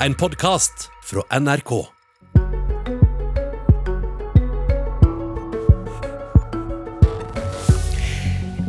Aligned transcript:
En 0.00 0.14
podkast 0.14 0.90
fra 1.04 1.38
NRK. 1.40 1.86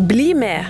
Bli 0.10 0.34
med 0.34 0.66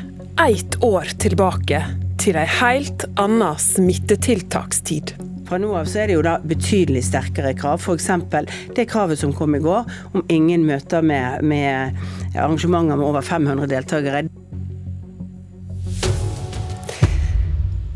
ett 0.50 0.84
år 0.84 1.02
tilbake 1.20 1.84
til 2.18 2.40
ei 2.42 2.48
helt 2.58 3.06
anna 3.22 3.52
smittetiltakstid. 3.62 5.14
Fra 5.48 5.62
nå 5.62 5.76
av 5.78 5.86
så 5.86 6.02
er 6.02 6.10
det 6.10 6.18
jo 6.18 6.26
da 6.26 6.40
betydelig 6.42 7.06
sterkere 7.06 7.54
krav. 7.56 7.78
F.eks. 7.78 8.10
det 8.76 8.90
kravet 8.90 9.22
som 9.22 9.36
kom 9.38 9.56
i 9.56 9.62
går 9.62 9.86
om 10.12 10.26
ingen 10.28 10.66
møter 10.66 11.06
med, 11.06 11.46
med 11.46 12.02
arrangementer 12.34 12.98
med 12.98 13.06
over 13.06 13.22
500 13.22 13.70
deltakere. 13.78 14.27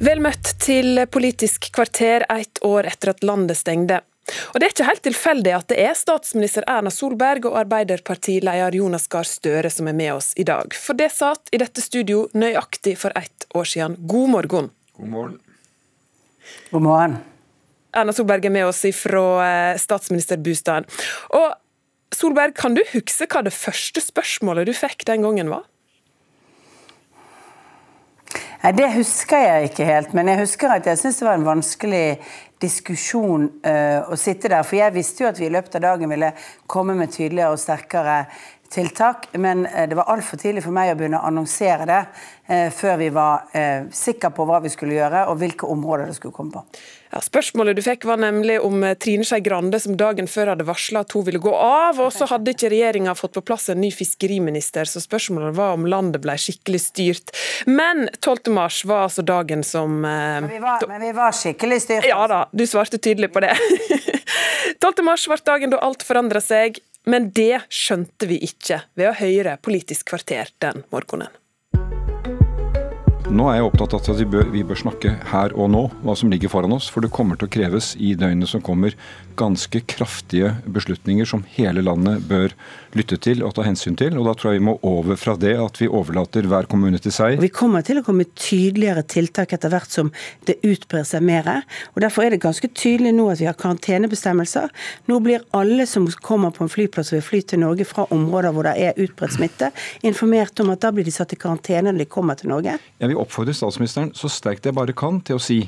Vel 0.01 0.17
møtt 0.17 0.55
til 0.57 0.97
Politisk 1.13 1.67
kvarter 1.75 2.23
ett 2.33 2.57
år 2.65 2.87
etter 2.89 3.11
at 3.11 3.19
landet 3.21 3.59
stengte. 3.59 3.99
Og 4.49 4.55
Det 4.57 4.65
er 4.65 4.73
ikke 4.73 4.87
helt 4.87 5.03
tilfeldig 5.05 5.51
at 5.53 5.67
det 5.69 5.77
er 5.83 5.93
statsminister 5.97 6.65
Erna 6.69 6.89
Solberg 6.89 7.45
og 7.45 7.59
Arbeiderpartileder 7.59 8.73
Jonas 8.79 9.05
Gahr 9.11 9.27
Støre 9.29 9.69
som 9.69 9.91
er 9.91 9.97
med 9.97 10.15
oss 10.15 10.31
i 10.41 10.45
dag. 10.47 10.73
For 10.73 10.97
det 10.97 11.11
satt 11.13 11.53
i 11.53 11.59
dette 11.61 11.83
studio 11.85 12.23
nøyaktig 12.33 12.95
for 12.97 13.13
ett 13.13 13.45
år 13.53 13.69
siden. 13.69 13.99
God 14.09 14.33
morgen. 14.33 14.71
God 14.97 15.13
morgen. 15.13 15.39
God 16.71 16.85
morgen. 16.87 17.17
Erna 17.93 18.15
Solberg 18.15 18.47
er 18.49 18.57
med 18.57 18.71
oss 18.71 18.81
fra 18.97 19.75
statsministerbostaden. 19.77 20.89
Og 21.37 22.15
Solberg, 22.15 22.55
kan 22.57 22.73
du 22.73 22.81
huske 22.89 23.29
hva 23.29 23.45
det 23.45 23.53
første 23.53 24.01
spørsmålet 24.01 24.65
du 24.65 24.73
fikk 24.73 25.05
den 25.05 25.21
gangen 25.27 25.53
var? 25.53 25.67
Nei, 28.61 28.71
Det 28.77 28.91
husker 28.93 29.41
jeg 29.41 29.69
ikke 29.71 29.85
helt, 29.87 30.11
men 30.13 30.27
jeg 30.29 30.43
husker 30.43 30.69
at 30.69 30.85
jeg 30.85 30.99
syntes 30.99 31.17
det 31.17 31.25
var 31.25 31.39
en 31.39 31.47
vanskelig 31.47 32.05
diskusjon 32.61 33.47
uh, 33.65 34.11
å 34.13 34.17
sitte 34.19 34.51
der. 34.53 34.61
For 34.67 34.77
jeg 34.77 34.93
visste 34.93 35.23
jo 35.23 35.29
at 35.31 35.39
vi 35.41 35.47
i 35.47 35.53
løpet 35.53 35.79
av 35.79 35.85
dagen 35.87 36.11
ville 36.13 36.29
komme 36.69 36.93
med 36.99 37.09
tydeligere 37.09 37.55
og 37.55 37.61
sterkere 37.61 38.19
tiltak, 38.71 39.27
men 39.33 39.65
uh, 39.65 39.83
det 39.89 39.97
var 39.99 40.09
altfor 40.13 40.39
tidlig 40.41 40.63
for 40.65 40.75
meg 40.75 40.93
å 40.93 40.97
begynne 40.99 41.19
å 41.19 41.27
annonsere 41.27 41.87
det 41.89 41.99
eh, 42.47 42.69
før 42.73 42.97
vi 42.99 43.09
var 43.13 43.45
sikre 43.95 44.31
på 44.35 44.45
hva 44.47 44.59
vi 44.63 44.69
skulle 44.71 44.95
gjøre 44.97 45.25
og 45.31 45.37
hvilke 45.39 45.67
områder 45.69 46.09
det 46.09 46.15
skulle 46.17 46.35
komme 46.35 46.55
på. 46.55 46.63
Ja, 47.11 47.19
spørsmålet 47.23 47.75
du 47.75 47.81
fikk 47.83 48.05
var 48.07 48.19
nemlig 48.21 48.57
om 48.63 48.83
Trine 48.99 49.25
Skei 49.27 49.41
Grande, 49.43 49.79
som 49.83 49.97
dagen 49.99 50.29
før 50.31 50.53
hadde 50.53 50.67
varsla 50.67 51.01
at 51.03 51.15
hun 51.15 51.25
ville 51.27 51.41
gå 51.43 51.51
av. 51.51 51.99
Og 51.99 52.13
så 52.15 52.27
hadde 52.31 52.53
ikke 52.53 52.69
regjeringa 52.71 53.15
fått 53.19 53.35
på 53.35 53.43
plass 53.51 53.67
en 53.71 53.81
ny 53.83 53.89
fiskeriminister, 53.91 54.87
så 54.87 55.03
spørsmålet 55.03 55.57
var 55.57 55.75
om 55.75 55.87
landet 55.91 56.23
ble 56.23 56.37
skikkelig 56.39 56.81
styrt. 56.85 57.35
Men 57.67 58.07
12. 58.21 58.53
mars 58.55 58.81
var 58.87 59.09
altså 59.09 59.25
dagen 59.27 59.65
som 59.67 59.99
men 60.01 60.47
vi, 60.51 60.61
var, 60.63 60.87
men 60.87 61.03
vi 61.03 61.11
var 61.17 61.35
skikkelig 61.35 61.81
styrt. 61.83 62.07
Ja 62.07 62.23
da, 62.31 62.45
du 62.51 62.63
svarte 62.67 62.99
tydelig 62.99 63.33
på 63.35 63.43
det. 63.43 63.55
12. 64.81 65.03
mars 65.05 65.27
ble 65.27 65.37
dagen 65.45 65.73
da 65.73 65.81
alt 65.83 66.03
forandra 66.05 66.41
seg, 66.43 66.79
men 67.09 67.31
det 67.35 67.63
skjønte 67.73 68.29
vi 68.29 68.39
ikke 68.45 68.83
ved 68.99 69.09
å 69.09 69.17
høre 69.17 69.57
Politisk 69.63 70.11
kvarter 70.13 70.51
den 70.63 70.83
morgenen. 70.93 71.31
Nå 73.31 73.45
er 73.47 73.61
jeg 73.61 73.63
opptatt 73.69 73.93
av 73.95 74.01
at 74.11 74.19
vi 74.19 74.25
bør, 74.27 74.49
vi 74.51 74.61
bør, 74.67 74.75
snakke 74.81 75.13
her 75.29 75.53
og 75.55 75.69
nå, 75.71 75.85
hva 76.03 76.15
som 76.19 76.27
ligger 76.31 76.51
foran 76.51 76.73
oss. 76.75 76.89
For 76.91 76.99
det 76.99 77.13
kommer 77.15 77.37
til 77.39 77.47
å 77.47 77.53
kreves 77.53 77.93
i 77.95 78.11
døgnet 78.19 78.49
som 78.51 78.59
kommer 78.65 78.97
ganske 79.39 79.79
kraftige 79.87 80.49
beslutninger 80.67 81.25
som 81.29 81.45
hele 81.55 81.79
landet 81.85 82.25
bør 82.27 82.51
lytte 82.97 83.15
til 83.23 83.45
og 83.47 83.53
ta 83.55 83.63
hensyn 83.63 83.95
til. 83.95 84.17
Og 84.19 84.27
da 84.27 84.33
tror 84.35 84.51
jeg 84.51 84.59
vi 84.59 84.65
må 84.67 84.73
over 84.83 85.15
fra 85.15 85.37
det 85.39 85.53
at 85.63 85.79
vi 85.79 85.87
overlater 85.87 86.49
hver 86.51 86.67
kommune 86.67 86.99
til 86.99 87.13
seg. 87.15 87.39
Vi 87.39 87.51
kommer 87.55 87.85
til 87.87 88.01
å 88.01 88.03
komme 88.03 88.27
tydeligere 88.35 89.05
tiltak 89.07 89.55
etter 89.55 89.71
hvert 89.71 89.95
som 89.95 90.11
det 90.49 90.57
utbrer 90.67 91.07
seg 91.07 91.23
mer. 91.23 91.47
Og 91.95 92.03
derfor 92.03 92.27
er 92.27 92.35
det 92.35 92.41
ganske 92.43 92.67
tydelig 92.67 93.15
nå 93.15 93.29
at 93.31 93.39
vi 93.39 93.47
har 93.47 93.55
karantenebestemmelser. 93.61 94.67
Nå 95.07 95.21
blir 95.23 95.47
alle 95.55 95.87
som 95.87 96.09
kommer 96.19 96.51
på 96.51 96.67
en 96.67 96.73
flyplass 96.73 97.13
og 97.13 97.21
vil 97.21 97.27
fly 97.29 97.41
til 97.47 97.63
Norge 97.63 97.87
fra 97.87 98.09
områder 98.11 98.51
hvor 98.51 98.67
det 98.67 98.75
er 98.89 98.99
utbredt 98.99 99.39
smitte, 99.39 99.71
informert 100.03 100.59
om 100.59 100.75
at 100.75 100.83
da 100.83 100.91
blir 100.91 101.07
de 101.07 101.15
satt 101.15 101.31
i 101.31 101.39
karantene 101.39 101.95
når 101.95 102.03
de 102.03 102.11
kommer 102.11 102.35
til 102.35 102.51
Norge. 102.51 102.75
Jeg 102.99 103.07
vil 103.07 103.20
oppfordre 103.21 103.55
statsministeren 103.55 104.11
så 104.17 104.31
sterkt 104.31 104.67
jeg 104.67 104.77
bare 104.77 104.95
kan 104.97 105.21
til 105.25 105.39
å 105.39 105.43
si 105.43 105.63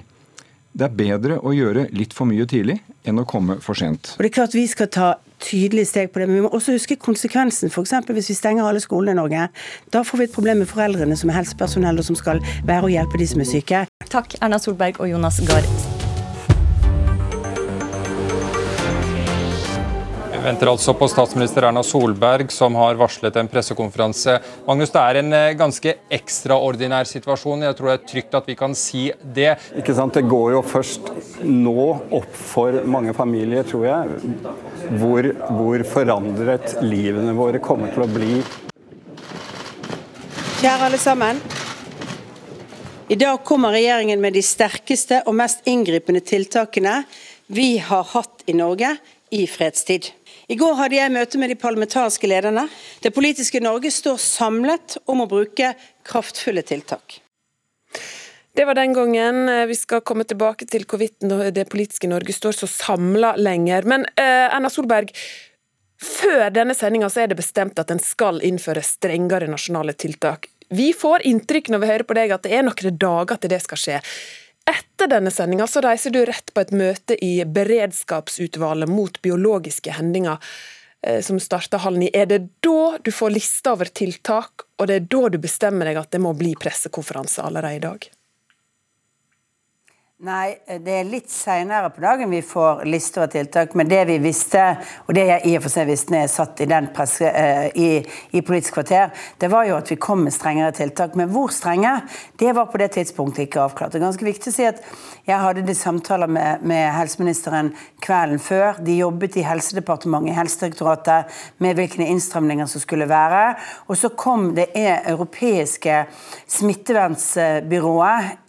det 0.74 0.88
er 0.88 0.96
bedre 0.97 1.38
å 1.46 1.52
gjøre 1.53 1.86
litt 1.94 2.16
for 2.18 2.25
mye 2.25 2.47
tidlig 2.50 2.80
enn 3.06 3.22
å 3.22 3.28
komme 3.30 3.59
for 3.62 3.78
sent. 3.78 4.16
Og 4.18 4.25
det 4.25 4.31
er 4.31 4.36
klart 4.40 4.58
Vi 4.58 4.66
skal 4.72 4.90
ta 4.90 5.09
tydelige 5.44 5.90
steg 5.91 6.12
på 6.12 6.22
det, 6.22 6.28
men 6.30 6.40
vi 6.40 6.44
må 6.46 6.50
også 6.56 6.74
huske 6.74 6.97
konsekvensen. 6.97 7.69
F.eks. 7.69 7.94
hvis 8.09 8.31
vi 8.31 8.38
stenger 8.38 8.66
alle 8.66 8.81
skolene 8.81 9.14
i 9.14 9.19
Norge. 9.19 9.47
Da 9.94 10.06
får 10.08 10.22
vi 10.22 10.30
et 10.30 10.36
problem 10.36 10.64
med 10.64 10.72
foreldrene 10.72 11.18
som 11.19 11.30
er 11.30 11.41
helsepersonell 11.41 12.00
og 12.00 12.08
som 12.09 12.18
skal 12.18 12.41
være 12.66 12.88
og 12.88 12.96
hjelpe 12.96 13.22
de 13.22 13.28
som 13.30 13.44
er 13.44 13.52
syke. 13.52 13.85
Takk, 14.09 14.40
Erna 14.41 14.62
Solberg 14.62 15.03
og 15.03 15.12
Jonas 15.12 15.44
Gahr 15.46 15.68
venter 20.43 20.67
altså 20.67 20.93
på 20.97 21.07
statsminister 21.07 21.63
Erna 21.67 21.83
Solberg, 21.85 22.51
som 22.51 22.75
har 22.75 22.97
varslet 22.99 23.35
en 23.39 23.47
pressekonferanse. 23.47 24.37
Magnus, 24.67 24.91
Det 24.91 24.99
er 24.99 25.19
en 25.21 25.57
ganske 25.57 25.95
ekstraordinær 26.11 27.07
situasjon. 27.07 27.63
Jeg 27.63 27.77
tror 27.77 27.89
det 27.89 27.95
er 27.95 28.07
trygt 28.11 28.35
at 28.35 28.47
vi 28.47 28.55
kan 28.55 28.75
si 28.75 29.11
det. 29.23 29.55
Ikke 29.79 29.95
sant? 29.95 30.13
Det 30.13 30.27
går 30.27 30.51
jo 30.57 30.61
først 30.61 31.11
nå 31.43 31.87
opp 32.11 32.33
for 32.35 32.83
mange 32.85 33.13
familier, 33.13 33.63
tror 33.63 33.85
jeg, 33.87 34.19
hvor, 34.99 35.29
hvor 35.49 35.83
forandret 35.87 36.77
livene 36.83 37.35
våre 37.37 37.63
kommer 37.63 37.93
til 37.93 38.03
å 38.03 38.09
bli. 38.11 38.41
Kjære 40.59 40.89
alle 40.89 40.99
sammen. 40.99 41.39
I 43.11 43.15
dag 43.19 43.43
kommer 43.43 43.75
regjeringen 43.75 44.21
med 44.23 44.35
de 44.35 44.43
sterkeste 44.43 45.21
og 45.27 45.35
mest 45.35 45.63
inngripende 45.67 46.23
tiltakene 46.23 47.03
vi 47.47 47.77
har 47.77 48.03
hatt 48.13 48.43
i 48.47 48.55
Norge 48.55 48.95
i 49.35 49.43
fredstid. 49.47 50.11
I 50.53 50.58
går 50.59 50.75
hadde 50.78 50.97
jeg 51.00 51.09
møte 51.09 51.40
med 51.41 51.50
de 51.50 51.56
parlamentariske 51.58 52.30
lederne. 52.30 52.68
Det 53.02 53.09
politiske 53.16 53.58
Norge 53.64 53.90
står 53.90 54.19
samlet 54.22 55.00
om 55.09 55.24
å 55.24 55.30
bruke 55.30 55.72
kraftfulle 56.06 56.62
tiltak. 56.68 57.16
Det 58.53 58.68
var 58.69 58.78
den 58.78 58.94
gangen. 58.94 59.47
Vi 59.66 59.78
skal 59.80 60.03
komme 60.06 60.28
tilbake 60.30 60.68
til 60.69 60.86
hvorvidt 60.86 61.25
det 61.56 61.66
politiske 61.72 62.09
Norge 62.12 62.36
står 62.38 62.53
så 62.59 62.69
samla 62.69 63.34
lenger. 63.41 63.88
Men 63.90 64.06
eh, 64.14 64.46
Erna 64.46 64.69
Solberg, 64.69 65.09
før 65.97 66.46
denne 66.53 66.78
sendinga 66.78 67.09
er 67.18 67.34
det 67.34 67.40
bestemt 67.40 67.81
at 67.81 67.90
en 67.90 68.03
skal 68.03 68.38
innføre 68.46 68.85
strengere 68.85 69.50
nasjonale 69.50 69.97
tiltak. 69.97 70.52
Vi 70.70 70.91
får 70.94 71.25
inntrykk 71.34 71.74
når 71.74 71.81
vi 71.81 71.94
hører 71.96 72.06
på 72.06 72.20
deg 72.20 72.38
at 72.38 72.46
det 72.46 72.53
er 72.53 72.68
noen 72.68 73.02
dager 73.02 73.41
til 73.41 73.56
det 73.56 73.64
skal 73.66 73.81
skje. 73.88 74.00
Etter 74.69 75.09
denne 75.12 75.31
sendinga 75.31 75.68
reiser 75.84 76.13
du 76.16 76.22
rett 76.25 76.53
på 76.53 76.63
et 76.63 76.72
møte 76.72 77.18
i 77.19 77.44
beredskapsutvalget 77.44 78.90
mot 78.90 79.22
biologiske 79.22 79.91
hendinger, 79.97 80.40
som 81.22 81.40
starter 81.44 81.84
halv 81.84 82.00
ni. 82.00 82.07
Er 82.16 82.29
det 82.31 82.40
da 82.63 82.97
du 83.03 83.12
får 83.12 83.34
lista 83.35 83.73
over 83.75 83.91
tiltak, 83.91 84.63
og 84.79 84.88
det 84.88 84.96
er 84.96 85.07
da 85.12 85.29
du 85.34 85.38
bestemmer 85.44 85.90
deg 85.90 86.00
at 86.00 86.12
det 86.16 86.22
må 86.23 86.31
bli 86.40 86.53
pressekonferanse 86.56 87.44
allerede 87.44 87.75
i 87.75 87.84
dag? 87.84 88.07
Nei, 90.23 90.53
det 90.79 90.94
er 90.95 91.07
litt 91.11 91.28
seinere 91.28 91.89
på 91.91 92.00
dagen 92.00 92.29
vi 92.31 92.38
får 92.47 92.85
lister 92.88 93.25
av 93.25 93.31
tiltak. 93.34 93.73
Men 93.75 93.89
det 93.91 94.06
vi 94.07 94.13
visste, 94.23 94.61
og 95.03 95.17
det 95.17 95.25
jeg 95.28 95.50
i 95.50 95.56
og 95.57 95.66
for 95.66 95.73
seg 95.73 95.89
visste 95.89 96.13
når 96.13 96.22
jeg 96.22 96.29
satt 96.31 96.61
i, 96.63 96.67
presse, 96.95 97.28
uh, 97.28 97.66
i, 97.75 97.89
i 98.31 98.39
Politisk 98.39 98.78
kvarter, 98.78 99.11
det 99.41 99.50
var 99.51 99.67
jo 99.67 99.75
at 99.75 99.91
vi 99.91 99.97
kom 100.00 100.23
med 100.23 100.31
strengere 100.31 100.72
tiltak. 100.78 101.17
Men 101.19 101.28
hvor 101.34 101.51
strenge, 101.51 101.91
det 102.39 102.53
var 102.56 102.69
på 102.72 102.79
det 102.79 102.94
tidspunktet 102.95 103.50
ikke 103.50 103.66
avklart. 103.66 103.91
Det 103.91 104.00
er 104.00 104.06
ganske 104.06 104.28
viktig 104.29 104.53
å 104.53 104.56
si 104.56 104.69
at 104.69 104.79
jeg 105.28 105.41
hadde 105.44 105.66
de 105.67 105.75
samtaler 105.75 106.31
med, 106.31 106.63
med 106.72 106.85
helseministeren 106.95 107.73
kvelden 108.00 108.40
før. 108.40 108.79
De 108.79 108.95
jobbet 109.01 109.35
i 109.41 109.44
Helsedepartementet, 109.44 110.31
i 110.31 110.40
Helsedirektoratet, 110.40 111.35
med 111.59 111.75
hvilke 111.75 112.00
innstramninger 112.07 112.72
som 112.72 112.79
skulle 112.85 113.09
være. 113.11 113.44
Og 113.91 114.00
så 114.00 114.13
kom 114.16 114.53
det 114.55 114.72
europeiske 114.79 116.05
smittevernsbyrået, 116.61 118.40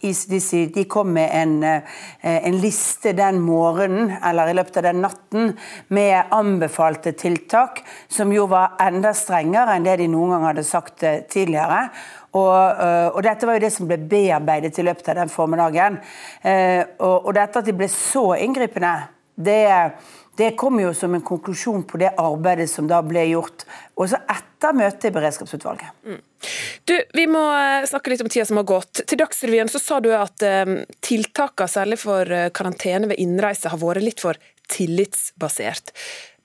de 0.75 0.87
kom 0.87 1.11
med 1.19 1.35
en 1.35 1.64
en 1.65 2.57
liste 2.61 3.13
den 3.17 3.39
morgenen 3.43 4.13
eller 4.23 4.51
i 4.51 4.55
løpet 4.57 4.79
av 4.81 4.87
den 4.87 5.01
natten 5.03 5.53
med 5.93 6.33
anbefalte 6.35 7.15
tiltak, 7.17 7.81
som 8.07 8.33
jo 8.33 8.47
var 8.51 8.77
enda 8.83 9.13
strengere 9.17 9.75
enn 9.75 9.87
det 9.87 9.97
de 10.03 10.09
noen 10.11 10.35
gang 10.35 10.47
hadde 10.49 10.65
sagt 10.67 11.03
tidligere. 11.31 11.87
Og, 12.35 12.55
og, 13.15 13.21
dette 13.23 13.47
var 13.47 13.55
jo 13.55 13.63
det 13.63 13.71
som 13.71 13.87
ble 13.87 13.97
bearbeidet 14.11 14.75
i 14.79 14.83
løpet 14.83 15.13
av 15.13 15.21
den 15.21 15.31
formiddagen. 15.31 16.01
Og, 16.43 17.15
og 17.15 17.31
dette 17.37 17.61
at 17.61 17.69
de 17.69 17.75
ble 17.77 17.87
så 17.91 18.33
inngripende, 18.43 18.95
det 19.35 19.63
det 20.37 20.51
kom 20.59 20.79
jo 20.79 20.93
som 20.93 21.15
en 21.15 21.23
konklusjon 21.23 21.83
på 21.87 21.99
det 22.01 22.11
arbeidet 22.21 22.67
som 22.71 22.87
da 22.89 23.01
ble 23.05 23.23
gjort, 23.29 23.63
også 23.95 24.19
etter 24.31 24.75
møtet 24.75 25.09
i 25.09 25.13
beredskapsutvalget. 25.15 25.93
Mm. 26.05 26.21
Du, 26.85 26.95
Vi 27.13 27.25
må 27.31 27.43
snakke 27.87 28.11
litt 28.11 28.23
om 28.25 28.29
tida 28.31 28.45
som 28.45 28.59
har 28.59 28.67
gått. 28.69 29.03
Til 29.07 29.19
Dagsrevyen 29.21 29.71
så 29.71 29.81
sa 29.81 30.01
du 30.03 30.11
at 30.15 30.43
um, 30.67 30.77
tiltakene, 31.05 31.71
særlig 31.71 31.99
for 32.03 32.35
karantene 32.55 33.11
ved 33.11 33.21
innreise, 33.23 33.71
har 33.71 33.81
vært 33.81 34.03
litt 34.03 34.23
for 34.23 34.39
tillitsbasert. 34.71 35.93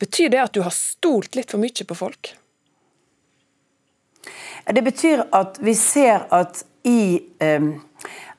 Betyr 0.01 0.31
det 0.33 0.45
at 0.45 0.55
du 0.55 0.63
har 0.65 0.75
stolt 0.75 1.37
litt 1.37 1.51
for 1.51 1.61
mye 1.63 1.87
på 1.87 1.99
folk? 1.99 2.35
Det 4.71 4.83
betyr 4.85 5.25
at 5.35 5.59
vi 5.65 5.75
ser 5.75 6.29
at 6.31 6.65
i 6.87 7.21
um, 7.43 7.73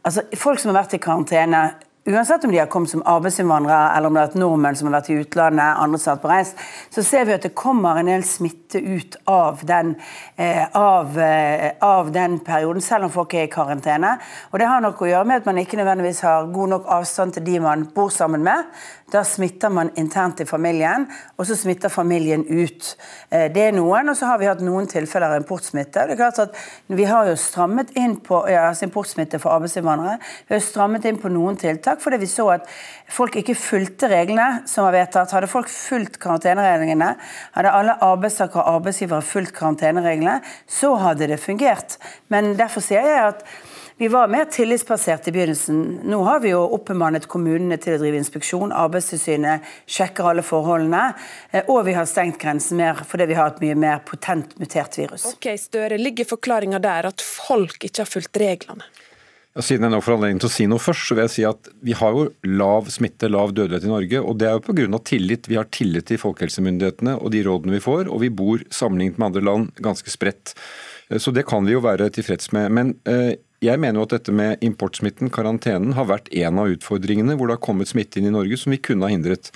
Altså, 0.02 0.24
folk 0.34 0.58
som 0.58 0.72
har 0.72 0.80
vært 0.80 0.96
i 0.98 1.02
karantene 1.02 1.60
Uansett 2.06 2.44
om 2.44 2.52
de 2.52 2.58
har 2.58 2.66
kommet 2.66 2.90
som 2.90 3.04
arbeidsinnvandrere 3.06 3.92
eller 3.94 4.10
om 4.10 4.16
det 4.18 4.22
er 4.24 4.30
et 4.32 4.38
nordmenn 4.42 4.78
som 4.78 4.88
har 4.88 4.96
vært 4.96 5.10
i 5.14 5.20
utlandet, 5.22 5.82
andre 5.84 6.00
som 6.02 6.10
har 6.10 6.16
vært 6.16 6.24
på 6.24 6.32
reis, 6.32 6.54
så 6.96 7.04
ser 7.06 7.28
vi 7.28 7.36
at 7.36 7.44
det 7.46 7.52
kommer 7.54 8.00
en 8.00 8.10
del 8.10 8.24
smitte 8.26 8.82
ut 8.82 9.20
av 9.30 9.62
den, 9.70 9.92
eh, 10.36 10.64
av, 10.74 11.20
eh, 11.20 11.78
av 11.86 12.10
den, 12.12 12.40
perioden, 12.40 12.82
selv 12.82 13.06
om 13.06 13.12
folk 13.12 13.36
er 13.36 13.44
i 13.44 13.54
karantene. 13.54 14.18
Og 14.52 14.58
Det 14.60 14.68
har 14.68 14.82
nok 14.82 14.98
å 14.98 15.12
gjøre 15.12 15.26
med 15.26 15.38
at 15.38 15.46
man 15.46 15.58
ikke 15.58 15.78
nødvendigvis 15.78 16.22
har 16.22 16.48
god 16.52 16.70
nok 16.70 16.86
avstand 16.88 17.34
til 17.34 17.44
de 17.44 17.60
man 17.60 17.86
bor 17.86 18.10
sammen 18.10 18.42
med. 18.42 18.66
Da 19.12 19.24
smitter 19.24 19.70
man 19.70 19.90
internt 19.96 20.40
i 20.40 20.46
familien, 20.46 21.08
og 21.38 21.46
så 21.46 21.56
smitter 21.56 21.90
familien 21.90 22.46
ut. 22.48 22.96
Eh, 23.32 23.50
det 23.50 23.58
er 23.58 23.72
noen, 23.72 24.10
og 24.10 24.16
så 24.16 24.26
har 24.26 24.38
vi 24.38 24.46
hatt 24.46 24.62
noen 24.62 24.88
tilfeller 24.88 25.36
av 25.36 25.42
importsmitte. 25.42 26.08
Det 26.08 26.12
er 26.12 26.16
klart 26.16 26.40
at 26.40 26.56
Vi 26.88 27.04
har 27.04 27.26
jo 27.26 27.36
strammet 27.36 27.92
inn 27.96 28.18
på 28.18 28.50
ja, 28.50 28.70
altså 28.70 28.86
importsmitte 28.86 29.40
for 29.40 29.52
arbeidsinnvandrere. 29.52 30.20
Vi 30.48 30.56
har 30.56 30.62
strammet 30.62 31.06
inn 31.06 31.18
på 31.18 31.30
noen 31.32 31.58
tiltak 31.58 31.91
fordi 32.00 32.22
vi 32.22 32.30
så 32.32 32.48
at 32.54 32.70
folk 33.12 33.36
ikke 33.42 33.58
fulgte 33.60 34.08
reglene 34.12 34.62
som 34.70 34.88
var 34.88 34.96
vedtatt. 34.96 35.34
Hadde 35.36 35.52
folk 35.52 35.68
fulgt 35.72 36.20
karantenereglene, 36.24 37.16
hadde 37.58 37.76
alle 37.76 37.98
arbeidstakere 38.06 38.64
og 38.64 38.80
arbeidsgivere 38.80 39.26
fulgt 39.26 39.56
karantenereglene, 39.58 40.40
så 40.70 40.96
hadde 41.02 41.28
det 41.34 41.42
fungert. 41.44 41.98
Men 42.32 42.54
derfor 42.60 42.86
sier 42.86 43.08
jeg 43.08 43.28
at 43.34 43.46
vi 44.02 44.08
var 44.08 44.28
mer 44.28 44.48
tillitsbasert 44.50 45.28
i 45.28 45.32
begynnelsen. 45.32 45.82
Nå 46.10 46.24
har 46.26 46.40
vi 46.42 46.50
jo 46.56 46.64
oppbemannet 46.74 47.28
kommunene 47.30 47.78
til 47.78 47.94
å 47.94 48.00
drive 48.02 48.18
inspeksjon. 48.18 48.74
Arbeidstilsynet 48.74 49.68
sjekker 49.86 50.26
alle 50.32 50.42
forholdene. 50.42 51.04
Eh, 51.52 51.70
og 51.70 51.84
vi 51.86 51.94
har 51.94 52.08
stengt 52.10 52.40
grensen 52.42 52.82
mer 52.82 53.04
fordi 53.06 53.30
vi 53.30 53.38
har 53.38 53.52
et 53.52 53.62
mye 53.62 53.78
mer 53.78 54.02
potent 54.08 54.56
mutert 54.58 54.98
virus. 54.98 55.28
Ok, 55.36 55.52
Støre, 55.62 56.02
Ligger 56.02 56.26
forklaringa 56.32 56.82
der 56.82 57.12
at 57.12 57.22
folk 57.22 57.78
ikke 57.78 58.02
har 58.02 58.10
fulgt 58.10 58.42
reglene? 58.42 58.90
Ja, 59.52 59.64
siden 59.68 59.84
jeg 59.84 59.92
nå 59.92 59.98
får 60.00 60.14
anledning 60.16 60.38
til 60.40 60.48
å 60.48 60.54
si 60.54 60.66
noe 60.72 60.80
først, 60.80 61.10
så 61.10 61.16
vil 61.18 61.26
jeg 61.26 61.34
si 61.34 61.44
at 61.44 61.68
vi 61.84 61.96
har 62.00 62.14
jo 62.16 62.30
lav 62.48 62.88
smitte, 62.94 63.28
lav 63.28 63.52
dødelighet 63.52 63.84
i 63.84 63.92
Norge. 63.92 64.22
og 64.24 64.38
Det 64.40 64.48
er 64.48 64.54
jo 64.56 64.64
pga. 64.64 65.00
tillit. 65.04 65.50
Vi 65.52 65.58
har 65.60 65.68
tillit 65.68 66.06
til 66.08 66.22
folkehelsemyndighetene 66.22 67.18
og 67.20 67.32
de 67.32 67.44
rådene 67.44 67.76
vi 67.76 67.84
får. 67.84 68.08
Og 68.08 68.22
vi 68.22 68.30
bor 68.30 68.64
sammenlignet 68.72 69.20
med 69.20 69.28
andre 69.28 69.42
land 69.44 69.72
ganske 69.76 70.08
spredt. 70.08 70.56
Eh, 71.10 71.18
så 71.18 71.34
det 71.34 71.46
kan 71.46 71.66
vi 71.66 71.74
jo 71.74 71.82
være 71.82 72.10
tilfreds 72.10 72.54
med. 72.54 72.72
Men 72.72 72.96
eh, 73.06 73.36
jeg 73.62 73.78
mener 73.78 74.00
jo 74.00 74.08
at 74.08 74.16
dette 74.16 74.32
med 74.32 74.64
importsmitten, 74.64 75.30
karantenen, 75.30 75.94
har 75.94 76.08
vært 76.08 76.32
en 76.32 76.58
av 76.58 76.72
utfordringene 76.72 77.36
hvor 77.36 77.48
det 77.48 77.60
har 77.60 77.66
kommet 77.68 77.92
smitte 77.92 78.20
inn 78.20 78.32
i 78.32 78.34
Norge 78.34 78.56
som 78.56 78.72
vi 78.72 78.80
kunne 78.80 79.04
ha 79.04 79.12
hindret. 79.12 79.52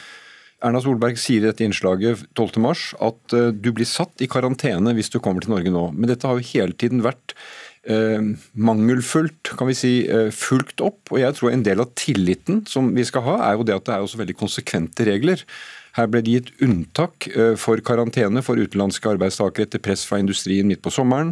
Erna 0.62 0.82
Solberg 0.82 1.18
sier 1.20 1.44
i 1.44 1.48
dette 1.48 1.64
innslaget 1.64 2.26
12.3 2.36 2.96
at 3.00 3.36
uh, 3.36 3.52
du 3.52 3.72
blir 3.76 3.88
satt 3.88 4.24
i 4.24 4.28
karantene 4.32 4.94
hvis 4.96 5.12
du 5.14 5.20
kommer 5.20 5.44
til 5.44 5.52
Norge 5.52 5.72
nå. 5.72 5.90
Men 5.94 6.10
dette 6.10 6.28
har 6.28 6.40
jo 6.40 6.48
hele 6.54 6.74
tiden 6.74 7.04
vært 7.06 7.36
mangelfullt, 8.58 9.52
kan 9.60 9.70
vi 9.70 9.76
si, 9.78 9.94
uh, 10.10 10.32
fulgt 10.34 10.82
opp. 10.82 11.12
Og 11.14 11.22
jeg 11.22 11.38
tror 11.38 11.52
en 11.52 11.66
del 11.66 11.84
av 11.84 11.92
tilliten 11.98 12.64
som 12.70 12.90
vi 12.96 13.06
skal 13.06 13.26
ha, 13.28 13.36
er 13.50 13.60
jo 13.60 13.68
det 13.68 13.76
at 13.78 13.88
det 13.88 13.96
er 13.98 14.06
også 14.06 14.22
veldig 14.22 14.38
konsekvente 14.40 15.06
regler. 15.08 15.44
Her 15.96 16.10
ble 16.12 16.20
det 16.26 16.34
gitt 16.34 16.50
unntak 16.66 17.30
for 17.56 17.80
karantene 17.88 18.42
for 18.44 18.60
utenlandske 18.60 19.14
arbeidstakere 19.14 19.64
etter 19.64 19.80
press 19.80 20.02
fra 20.04 20.20
industrien 20.20 20.68
midt 20.68 20.82
på 20.84 20.92
sommeren. 20.92 21.32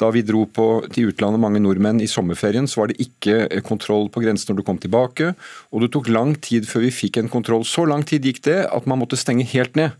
Da 0.00 0.08
vi 0.14 0.22
dro 0.24 0.46
på, 0.48 0.66
til 0.94 1.10
utlandet, 1.10 1.42
mange 1.42 1.60
nordmenn, 1.60 2.00
i 2.00 2.08
sommerferien, 2.08 2.68
så 2.70 2.82
var 2.82 2.90
det 2.90 3.00
ikke 3.04 3.36
eh, 3.46 3.62
kontroll 3.64 4.08
på 4.12 4.22
grensen 4.24 4.52
når 4.52 4.60
du 4.60 4.66
kom 4.66 4.80
tilbake. 4.80 5.34
Og 5.74 5.84
det 5.84 5.90
tok 5.92 6.08
lang 6.08 6.32
tid 6.40 6.68
før 6.68 6.86
vi 6.86 6.94
fikk 7.02 7.20
en 7.20 7.32
kontroll. 7.32 7.66
Så 7.68 7.84
lang 7.88 8.06
tid 8.08 8.24
gikk 8.24 8.40
det 8.48 8.62
at 8.70 8.88
man 8.88 9.02
måtte 9.02 9.20
stenge 9.20 9.44
helt 9.52 9.76
ned. 9.76 9.92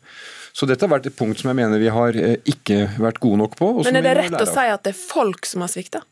Så 0.52 0.66
dette 0.68 0.86
har 0.86 0.92
vært 0.92 1.08
et 1.10 1.16
punkt 1.16 1.40
som 1.40 1.50
jeg 1.52 1.58
mener 1.60 1.80
vi 1.82 1.90
har 1.92 2.16
eh, 2.18 2.38
ikke 2.50 2.82
vært 3.00 3.20
gode 3.22 3.40
nok 3.44 3.56
på. 3.58 3.72
Men 3.86 4.00
er 4.00 4.06
det 4.08 4.16
rett 4.18 4.38
å 4.40 4.48
si 4.48 4.66
at 4.66 4.84
det 4.86 4.94
er 4.94 5.00
folk 5.00 5.46
som 5.48 5.64
har 5.64 5.72
svikta? 5.72 6.02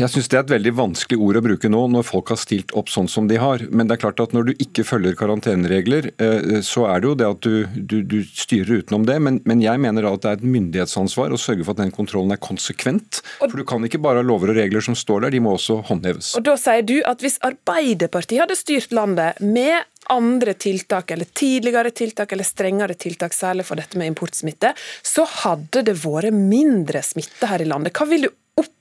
Jeg 0.00 0.08
syns 0.08 0.30
det 0.32 0.38
er 0.38 0.44
et 0.46 0.52
veldig 0.54 0.70
vanskelig 0.78 1.18
ord 1.20 1.36
å 1.36 1.42
bruke 1.44 1.68
nå, 1.68 1.80
når 1.92 2.06
folk 2.08 2.32
har 2.32 2.38
stilt 2.40 2.72
opp 2.78 2.88
sånn 2.88 3.10
som 3.12 3.26
de 3.28 3.36
har. 3.40 3.66
Men 3.68 3.88
det 3.88 3.98
er 3.98 4.02
klart 4.06 4.22
at 4.24 4.32
når 4.32 4.48
du 4.48 4.62
ikke 4.64 4.86
følger 4.88 5.16
karanteneregler, 5.18 6.08
eh, 6.16 6.60
så 6.64 6.86
er 6.88 7.02
det 7.02 7.10
jo 7.10 7.16
det 7.20 7.28
at 7.28 7.44
du, 7.44 7.68
du, 7.76 7.98
du 8.08 8.18
styrer 8.24 8.80
utenom 8.80 9.04
det. 9.08 9.18
Men, 9.20 9.42
men, 9.44 9.60
jeg 9.60 9.82
mener 9.82 10.06
da 10.06 10.14
at 10.16 10.24
det 10.24 10.32
er 10.32 10.40
et 10.40 10.48
myndighetsansvar 10.56 11.36
å 11.36 11.40
sørge 11.40 11.66
for 11.66 11.76
at 11.76 11.84
den 11.84 11.92
kontrollen 11.92 12.32
er 12.32 12.40
konsekvent. 12.40 13.20
For 13.42 13.60
du 13.60 13.66
kan 13.68 13.84
ikke 13.84 14.00
bare 14.00 14.24
ha 14.24 14.26
lover 14.26 14.54
og 14.54 14.60
regler 14.62 14.84
som 14.84 14.96
står 14.96 15.26
der, 15.26 15.36
de 15.36 15.44
må 15.44 15.52
også 15.58 15.82
håndheves. 15.90 16.32
Og 16.40 16.48
da 16.48 16.56
sier 16.60 16.86
du 16.86 16.96
at 17.04 17.20
hvis 17.20 17.36
Arbeiderpartiet 17.44 18.46
hadde 18.46 18.56
styrt 18.58 18.96
landet 18.96 19.44
med 19.44 19.76
andre 20.10 20.56
tiltak, 20.58 21.12
eller 21.12 21.28
tidligere 21.36 21.92
tiltak, 21.94 22.32
eller 22.32 22.48
strengere 22.48 22.96
tiltak, 22.98 23.36
særlig 23.36 23.68
for 23.68 23.78
dette 23.78 24.00
med 24.00 24.10
importsmitte, 24.10 24.72
så 25.04 25.28
hadde 25.44 25.84
det 25.86 26.00
vært 26.00 26.32
mindre 26.34 27.04
smitte 27.04 27.52
her 27.52 27.62
i 27.62 27.68
landet. 27.68 27.92
Hva 27.94 28.08
vil 28.08 28.26
du 28.26 28.32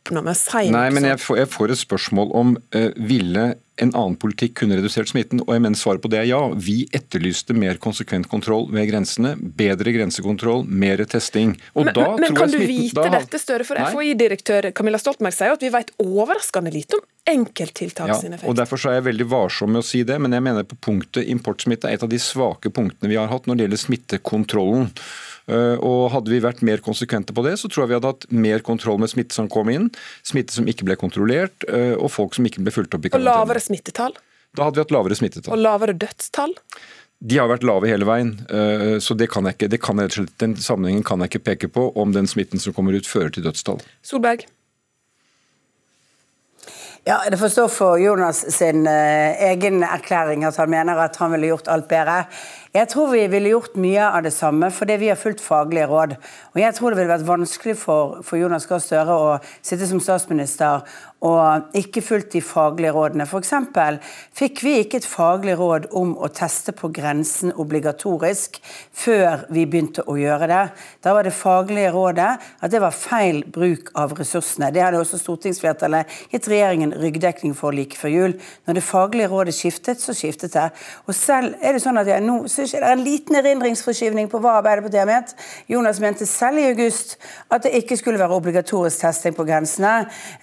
oppnå 0.09 0.25
med 0.25 0.35
å 0.35 0.61
Nei, 0.73 0.89
men 0.93 1.07
jeg 1.07 1.21
får, 1.21 1.43
jeg 1.43 1.51
får, 1.53 1.73
et 1.73 1.83
spørsmål 1.85 2.31
om 2.35 2.55
uh, 2.75 2.91
ville 2.97 3.51
en 3.79 3.91
annen 3.95 4.15
politikk 4.19 4.57
kunne 4.59 4.75
redusert 4.75 5.07
smitten, 5.07 5.39
og 5.45 5.53
jeg 5.55 5.63
mener 5.63 5.79
svaret 5.79 6.03
på 6.03 6.09
det 6.11 6.19
er 6.19 6.27
ja. 6.27 6.39
Vi 6.59 6.81
etterlyste 6.95 7.55
mer 7.55 7.79
konsekvent 7.79 8.27
kontroll 8.31 8.67
ved 8.73 8.89
grensene, 8.89 9.35
bedre 9.39 9.93
grensekontroll, 9.95 10.65
mer 10.67 10.99
testing. 11.07 11.53
Og 11.79 11.87
men, 11.87 11.93
da 11.95 12.09
men 12.19 12.35
kan 12.35 12.51
du 12.51 12.57
smitten, 12.57 12.73
vite 12.73 13.05
da, 13.05 13.21
dette, 13.21 13.39
Støre? 13.39 13.67
For 13.67 13.79
FHI-direktør 13.79 14.71
Camilla 14.75 14.99
Stoltenberg 14.99 15.37
sier 15.37 15.53
jo 15.53 15.59
at 15.59 15.63
vi 15.63 15.71
vet 15.77 15.93
overraskende 16.03 16.75
lite 16.75 16.99
om 16.99 17.07
enkelttiltak 17.29 18.11
ja, 18.11 18.19
sin 18.19 18.35
effekt. 18.35 18.49
og 18.49 18.59
Derfor 18.59 18.83
er 18.89 18.99
jeg 18.99 19.07
veldig 19.07 19.29
varsom 19.31 19.71
med 19.71 19.83
å 19.83 19.87
si 19.87 20.03
det, 20.07 20.19
men 20.19 20.35
jeg 20.35 20.43
mener 20.43 20.67
på 20.67 20.79
punktet 20.89 21.29
importsmitte 21.31 21.87
er 21.87 21.95
et 21.99 22.03
av 22.03 22.11
de 22.11 22.19
svake 22.19 22.73
punktene 22.73 23.11
vi 23.11 23.19
har 23.19 23.31
hatt 23.31 23.47
når 23.47 23.59
det 23.61 23.67
gjelder 23.67 23.83
smittekontrollen. 23.85 24.89
Eh, 25.49 25.81
og 25.85 26.09
Hadde 26.13 26.31
vi 26.33 26.41
vært 26.43 26.61
mer 26.65 26.83
konsekvente 26.85 27.33
på 27.35 27.43
det, 27.45 27.55
så 27.61 27.69
tror 27.69 27.85
jeg 27.85 27.91
vi 27.91 27.97
hadde 27.97 28.13
hatt 28.13 28.27
mer 28.33 28.63
kontroll 28.65 28.99
med 29.01 29.11
smitte 29.11 29.37
som 29.37 29.49
kom 29.51 29.71
inn, 29.73 29.89
smitte 30.25 30.55
som 30.55 30.67
ikke 30.69 30.87
ble 30.87 30.97
kontrollert, 30.99 31.65
eh, 31.69 31.95
og 31.97 32.11
folk 32.13 32.37
som 32.37 32.47
ikke 32.49 32.63
ble 32.65 32.73
fulgt 32.75 32.95
opp 32.97 33.07
i 33.07 33.11
karantene. 33.13 33.25
Og 33.25 33.41
lavere 33.47 33.63
smittetall? 33.63 34.15
Da 34.57 34.65
hadde 34.65 34.79
vi 34.79 34.85
hatt 34.85 34.95
lavere 34.95 35.17
smittetall. 35.17 35.53
Og 35.55 35.61
lavere 35.61 35.97
dødstall? 35.97 36.55
De 37.19 37.35
har 37.35 37.49
vært 37.51 37.65
lave 37.67 37.89
hele 37.89 38.07
veien, 38.07 38.37
eh, 38.47 38.95
så 39.03 39.17
det 39.17 39.29
kan 39.33 39.47
jeg 39.49 39.57
ikke, 39.57 39.71
det 39.73 39.81
kan 39.83 39.99
jeg, 39.99 40.29
den 40.39 40.55
sammenhengen 40.55 41.03
kan 41.03 41.19
jeg 41.19 41.33
ikke 41.33 41.47
peke 41.51 41.73
på 41.75 41.89
om 41.99 42.15
den 42.15 42.29
smitten 42.29 42.61
som 42.61 42.75
kommer 42.75 42.95
ut, 42.95 43.09
fører 43.09 43.33
til 43.33 43.43
dødstall. 43.43 43.83
Solberg? 44.05 44.45
Ja, 47.07 47.23
Det 47.31 47.39
får 47.39 47.49
stå 47.49 47.67
for 47.71 47.97
Jonas 47.97 48.43
sin 48.53 48.85
egen 48.85 49.83
erklæring 49.83 50.43
at 50.45 50.57
han 50.59 50.69
mener 50.69 50.99
at 50.99 51.15
han 51.15 51.31
ville 51.31 51.47
gjort 51.47 51.67
alt 51.71 51.87
bedre. 51.89 52.25
Jeg 52.69 52.85
tror 52.91 53.07
vi 53.09 53.23
ville 53.25 53.49
gjort 53.49 53.77
mye 53.81 54.03
av 54.13 54.21
det 54.21 54.31
samme 54.35 54.67
fordi 54.69 54.99
vi 55.01 55.07
har 55.09 55.17
fulgt 55.17 55.41
faglige 55.41 55.87
råd. 55.89 56.11
Og 56.53 56.59
jeg 56.61 56.75
tror 56.77 56.93
det 56.93 56.99
ville 56.99 57.09
vært 57.15 57.25
vanskelig 57.25 57.73
for, 57.81 58.19
for 58.21 58.37
Jonas 58.37 58.67
Gahr 58.69 58.83
Støre 58.83 59.15
å 59.17 59.31
sitte 59.65 59.87
som 59.89 60.01
statsminister 60.03 60.83
og 61.25 61.75
ikke 61.75 62.01
fulgt 62.03 62.31
de 62.31 62.41
faglige 62.43 62.93
rådene. 62.95 63.25
F.eks. 63.27 63.51
fikk 64.35 64.61
vi 64.63 64.75
ikke 64.79 65.01
et 65.01 65.07
faglig 65.07 65.57
råd 65.59 65.89
om 65.97 66.13
å 66.15 66.29
teste 66.31 66.71
på 66.71 66.91
grensen 66.95 67.51
obligatorisk 67.59 68.61
før 68.95 69.43
vi 69.51 69.65
begynte 69.67 70.05
å 70.07 70.15
gjøre 70.19 70.47
det. 70.47 70.61
Da 71.03 71.15
var 71.17 71.27
det 71.27 71.35
faglige 71.35 71.91
rådet 71.95 72.29
at 72.39 72.71
det 72.71 72.79
var 72.83 72.95
feil 72.95 73.41
bruk 73.43 73.91
av 73.99 74.15
ressursene. 74.15 74.71
Det 74.71 74.83
hadde 74.83 75.01
også 75.01 75.19
stortingsflertallet 75.19 76.07
gitt 76.31 76.47
regjeringen 76.51 76.95
ryggdekning 77.01 77.57
for 77.57 77.75
like 77.75 77.99
før 77.99 78.15
jul. 78.15 78.37
Når 78.69 78.79
det 78.79 78.85
faglige 78.87 79.33
rådet 79.33 79.57
skiftet, 79.57 79.99
så 79.99 80.15
skiftet 80.15 80.55
det. 80.55 80.69
Og 81.09 81.17
selv 81.17 81.59
er 81.59 81.75
det 81.75 81.83
sånn 81.83 81.99
at 81.99 82.07
jeg 82.07 82.23
nå 82.23 82.39
det 82.59 82.79
er 82.79 82.91
en 82.91 83.03
liten 83.05 83.37
erindringsforskyvning 83.39 84.29
på 84.31 84.41
hva 84.43 84.57
Arbeiderpartiet 84.59 85.01
har 85.01 85.09
ment. 85.09 85.33
Jonas 85.71 86.01
mente 86.03 86.27
selv 86.29 86.61
i 86.61 86.67
august 86.69 87.17
at 87.49 87.65
det 87.65 87.73
ikke 87.81 87.97
skulle 87.99 88.19
være 88.21 88.35
obligatorisk 88.35 89.03
testing 89.03 89.35
på 89.37 89.45
grensene. 89.47 89.93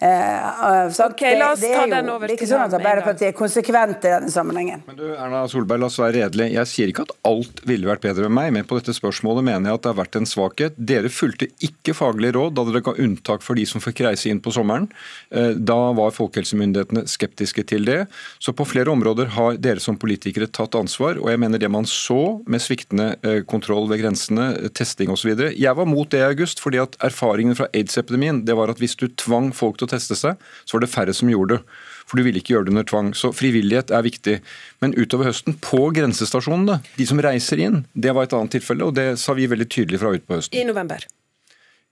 Eh, 0.03 1.01
ok, 1.07 1.23
la 1.37 1.51
oss 1.53 1.63
ta 1.63 1.85
den 1.91 2.11
over 2.13 2.27
til 2.27 2.33
Det 2.33 2.39
ikke 2.39 2.49
sånn 2.49 2.65
at 2.65 2.77
Arbeiderpartiet 2.79 3.31
er 3.31 3.37
konsekvent 3.37 4.05
i 4.07 4.13
denne 4.15 4.33
sammenhengen. 4.33 4.83
Men 4.87 4.99
du, 4.99 5.05
Erna 5.15 5.43
Solberg, 5.51 5.83
la 5.83 5.91
oss 5.91 5.99
være 6.01 6.21
redelige. 6.21 6.55
Jeg 6.57 6.71
sier 6.71 6.93
ikke 6.93 7.07
at 7.07 7.15
alt 7.27 7.61
ville 7.67 7.89
vært 7.89 8.05
bedre 8.05 8.29
med 8.29 8.37
meg, 8.37 8.53
men 8.57 8.69
på 8.69 8.79
dette 8.79 8.95
spørsmålet 8.95 9.45
mener 9.49 9.71
jeg 9.71 9.79
at 9.79 9.85
det 9.85 9.93
har 9.93 9.99
vært 10.01 10.19
en 10.19 10.29
svakhet. 10.29 10.77
Dere 10.77 11.11
fulgte 11.13 11.49
ikke 11.63 11.95
faglige 11.97 12.37
råd 12.37 12.57
da 12.57 12.65
dere 12.69 12.83
ga 12.85 12.95
unntak 13.03 13.45
for 13.45 13.59
de 13.59 13.65
som 13.69 13.83
fikk 13.83 14.05
reise 14.07 14.31
inn 14.31 14.41
på 14.43 14.53
sommeren. 14.55 14.87
Eh, 15.29 15.53
da 15.57 15.79
var 15.97 16.15
folkehelsemyndighetene 16.15 17.05
skeptiske 17.09 17.65
til 17.67 17.87
det. 17.87 17.99
Så 18.39 18.53
på 18.55 18.65
flere 18.67 18.93
områder 18.93 19.33
har 19.35 19.59
dere 19.61 19.83
som 19.83 19.99
politikere 19.99 20.47
tatt 20.47 20.77
ansvar, 20.79 21.19
og 21.21 21.29
jeg 21.31 21.41
mener 21.41 21.61
det 21.61 21.69
man 21.71 21.87
så 21.89 22.06
så 22.07 22.19
med 22.47 22.63
sviktende 22.63 23.09
eh, 23.25 23.41
kontroll 23.49 23.89
ved 23.91 24.01
grensene, 24.01 24.47
testing 24.77 25.11
osv. 25.13 25.33
Jeg 25.57 25.75
var 25.77 25.89
mot 25.89 26.09
det 26.11 26.21
i 26.21 26.27
august, 26.27 26.61
fordi 26.63 26.79
at 26.81 26.95
erfaringen 27.03 27.57
fra 27.57 27.67
aids-epidemien 27.73 28.43
det 28.47 28.55
var 28.57 28.71
at 28.71 28.81
hvis 28.81 28.95
du 28.99 29.07
tvang 29.19 29.51
folk 29.55 29.79
til 29.79 29.89
å 29.89 29.91
teste 29.91 30.17
seg, 30.17 30.39
så 30.63 30.77
var 30.77 30.85
det 30.85 30.91
færre 30.93 31.15
som 31.17 31.31
gjorde 31.31 31.57
det. 31.57 31.77
For 32.07 32.19
du 32.19 32.23
ville 32.23 32.39
ikke 32.39 32.55
gjøre 32.55 32.69
det 32.69 32.75
under 32.75 32.87
tvang. 32.87 33.11
Så 33.17 33.33
frivillighet 33.35 33.91
er 33.91 34.05
viktig. 34.05 34.37
Men 34.83 34.95
utover 34.95 35.31
høsten, 35.31 35.57
på 35.59 35.89
grensestasjonene, 35.95 36.79
de 36.95 37.07
som 37.09 37.19
reiser 37.23 37.61
inn, 37.63 37.83
det 37.93 38.15
var 38.15 38.27
et 38.27 38.35
annet 38.37 38.55
tilfelle, 38.55 38.87
og 38.87 38.95
det 38.95 39.09
sa 39.19 39.35
vi 39.35 39.49
veldig 39.51 39.67
tydelig 39.67 39.99
fra 40.03 40.15
ut 40.15 40.27
på 40.27 40.39
høsten. 40.39 40.55
I 40.55 40.67
november? 40.67 41.03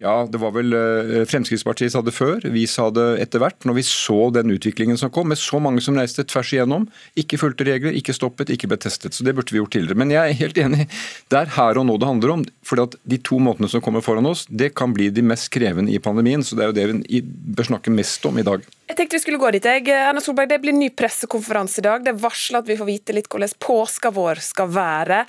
Ja, 0.03 0.25
det 0.27 0.41
var 0.41 0.51
vel 0.51 0.75
eh, 0.75 1.21
Fremskrittspartiet 1.23 1.93
sa 1.93 2.01
det 2.03 2.11
før, 2.11 2.43
vi 2.51 2.65
sa 2.67 2.89
det 2.91 3.03
etter 3.23 3.39
hvert. 3.39 3.61
Når 3.63 3.77
vi 3.77 3.83
så 3.87 4.17
den 4.35 4.51
utviklingen 4.51 4.97
som 4.99 5.11
kom, 5.13 5.29
med 5.31 5.39
så 5.39 5.61
mange 5.63 5.79
som 5.83 5.95
reiste 5.95 6.25
tvers 6.27 6.51
igjennom. 6.51 6.89
Ikke 7.15 7.39
fulgte 7.39 7.63
regler, 7.63 7.95
ikke 7.95 8.15
stoppet, 8.15 8.51
ikke 8.51 8.67
ble 8.67 8.77
testet. 8.83 9.15
Så 9.15 9.23
det 9.23 9.31
burde 9.37 9.55
vi 9.55 9.61
gjort 9.61 9.71
tidligere. 9.77 10.01
Men 10.01 10.11
jeg 10.11 10.33
er 10.33 10.39
helt 10.41 10.59
enig. 10.59 10.89
Det 11.31 11.39
er 11.39 11.53
her 11.55 11.79
og 11.79 11.87
nå 11.87 11.95
det 12.01 12.09
handler 12.09 12.33
om. 12.33 12.43
For 12.67 12.83
de 12.83 13.19
to 13.23 13.39
måtene 13.39 13.69
som 13.71 13.83
kommer 13.85 14.03
foran 14.03 14.27
oss, 14.27 14.43
det 14.51 14.73
kan 14.75 14.91
bli 14.95 15.07
de 15.15 15.23
mest 15.23 15.47
krevende 15.55 15.95
i 15.95 16.01
pandemien. 16.03 16.43
Så 16.43 16.59
det 16.59 16.65
er 16.65 16.73
jo 16.73 16.75
det 16.75 16.87
vi 17.05 17.21
bør 17.55 17.71
snakke 17.71 17.95
mest 17.95 18.27
om 18.27 18.35
i 18.41 18.43
dag. 18.43 18.67
Jeg 18.91 18.99
tenkte 18.99 19.15
vi 19.15 19.23
skulle 19.23 19.39
gå 19.39 19.53
dit. 19.55 19.63
Jeg. 19.63 19.87
Erna 19.95 20.19
Solberg, 20.19 20.51
Det 20.51 20.59
blir 20.65 20.75
ny 20.75 20.91
pressekonferanse 20.91 21.79
i 21.79 21.87
dag. 21.87 22.03
Det 22.03 22.11
er 22.11 22.19
varsla 22.19 22.59
at 22.59 22.67
vi 22.67 22.75
får 22.83 22.91
vite 22.91 23.15
litt 23.15 23.31
hvordan 23.31 23.55
påska 23.63 24.11
vår 24.11 24.43
skal 24.43 24.75
være. 24.75 25.23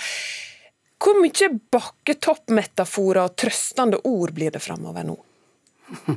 Hvor 1.03 1.19
mye 1.21 1.51
bakketoppmetaforer 1.73 3.27
og 3.27 3.37
trøstende 3.39 4.01
ord 4.09 4.33
blir 4.37 4.55
det 4.55 4.65
framover 4.65 5.07
nå? 5.07 5.19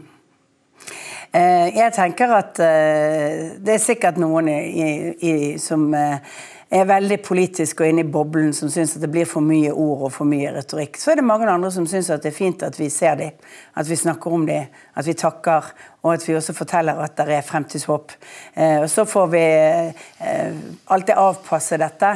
Eh, 1.29 1.67
jeg 1.75 1.93
tenker 1.93 2.31
at 2.33 2.57
eh, 2.65 3.51
det 3.62 3.75
er 3.75 3.81
sikkert 3.83 4.15
noen 4.17 4.48
i, 4.50 4.88
i, 5.13 5.33
som 5.62 5.83
eh, 5.93 6.24
er 6.70 6.86
veldig 6.86 7.18
politisk 7.26 7.82
og 7.82 7.90
inne 7.90 8.04
i 8.06 8.12
boblen, 8.14 8.52
som 8.54 8.70
syns 8.70 8.94
at 8.94 9.02
det 9.02 9.10
blir 9.10 9.26
for 9.26 9.42
mye 9.42 9.72
ord 9.74 10.04
og 10.06 10.12
for 10.14 10.30
mye 10.30 10.52
retorikk. 10.54 11.00
Så 11.02 11.12
er 11.12 11.18
det 11.18 11.26
mange 11.26 11.48
andre 11.50 11.72
som 11.74 11.88
syns 11.90 12.12
at 12.14 12.22
det 12.22 12.30
er 12.30 12.36
fint 12.38 12.66
at 12.66 12.78
vi 12.78 12.92
ser 12.94 13.16
dem, 13.18 13.40
at 13.74 13.90
vi 13.90 13.98
snakker 13.98 14.36
om 14.38 14.46
dem, 14.46 14.68
at 14.94 15.08
vi 15.08 15.16
takker, 15.18 15.72
og 16.04 16.14
at 16.14 16.28
vi 16.28 16.36
også 16.38 16.54
forteller 16.56 17.02
at 17.02 17.16
det 17.18 17.26
er 17.36 17.48
fremtidshåp. 17.48 18.14
Eh, 18.54 18.78
og 18.84 18.90
Så 18.90 19.06
får 19.10 19.32
vi 19.34 19.42
eh, 19.42 20.62
alltid 20.88 21.18
avpasse 21.18 21.80
dette. 21.82 22.12